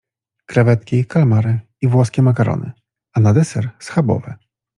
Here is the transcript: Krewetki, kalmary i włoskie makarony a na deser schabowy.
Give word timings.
Krewetki, 0.45 1.03
kalmary 1.05 1.57
i 1.81 1.87
włoskie 1.87 2.21
makarony 2.21 2.71
a 3.13 3.19
na 3.19 3.33
deser 3.33 3.69
schabowy. 3.79 4.33